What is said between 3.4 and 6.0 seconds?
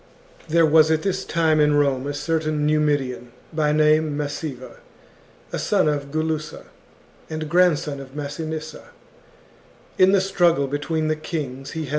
by name Massiva, a son